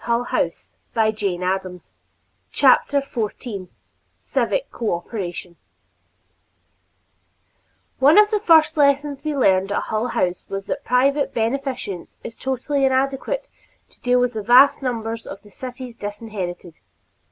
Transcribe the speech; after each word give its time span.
[Editor: 0.03 0.49
Mary 0.95 1.13
MarkOckerbloom] 1.13 1.93
CHAPTER 2.51 3.01
XIV 3.01 3.69
CIVIC 4.19 4.71
COOPERATION 4.71 5.57
One 7.99 8.17
of 8.17 8.31
the 8.31 8.39
first 8.39 8.77
lessons 8.77 9.23
we 9.23 9.35
learned 9.37 9.71
at 9.71 9.81
Hull 9.81 10.07
House 10.07 10.43
was 10.49 10.65
that 10.65 10.83
private 10.83 11.35
beneficence 11.35 12.17
is 12.23 12.33
totally 12.33 12.83
inadequate 12.83 13.47
to 13.91 14.01
deal 14.01 14.19
with 14.19 14.33
the 14.33 14.41
vast 14.41 14.81
numbers 14.81 15.27
of 15.27 15.39
the 15.43 15.51
city's 15.51 15.95
disinherited. 15.97 16.79